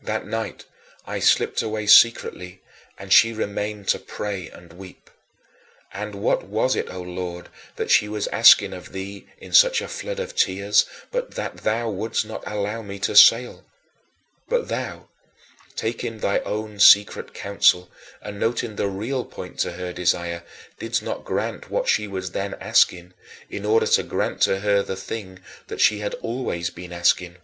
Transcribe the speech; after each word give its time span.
That 0.00 0.26
night 0.26 0.64
I 1.06 1.18
slipped 1.18 1.60
away 1.60 1.86
secretly, 1.86 2.62
and 2.96 3.12
she 3.12 3.34
remained 3.34 3.88
to 3.88 3.98
pray 3.98 4.48
and 4.48 4.72
weep. 4.72 5.10
And 5.92 6.14
what 6.14 6.44
was 6.44 6.74
it, 6.74 6.88
O 6.90 7.02
Lord, 7.02 7.50
that 7.74 7.90
she 7.90 8.08
was 8.08 8.26
asking 8.28 8.72
of 8.72 8.92
thee 8.92 9.26
in 9.36 9.52
such 9.52 9.82
a 9.82 9.88
flood 9.88 10.18
of 10.18 10.34
tears 10.34 10.86
but 11.12 11.32
that 11.32 11.58
thou 11.58 11.90
wouldst 11.90 12.24
not 12.24 12.42
allow 12.46 12.80
me 12.80 12.98
to 13.00 13.14
sail? 13.14 13.66
But 14.48 14.68
thou, 14.68 15.08
taking 15.74 16.20
thy 16.20 16.38
own 16.38 16.78
secret 16.80 17.34
counsel 17.34 17.90
and 18.22 18.40
noting 18.40 18.76
the 18.76 18.88
real 18.88 19.26
point 19.26 19.58
to 19.58 19.72
her 19.72 19.92
desire, 19.92 20.42
didst 20.78 21.02
not 21.02 21.22
grant 21.26 21.68
what 21.68 21.86
she 21.86 22.08
was 22.08 22.30
then 22.30 22.54
asking 22.62 23.12
in 23.50 23.66
order 23.66 23.86
to 23.88 24.02
grant 24.02 24.40
to 24.44 24.60
her 24.60 24.82
the 24.82 24.96
thing 24.96 25.40
that 25.66 25.82
she 25.82 25.98
had 25.98 26.14
always 26.22 26.70
been 26.70 26.94
asking. 26.94 27.36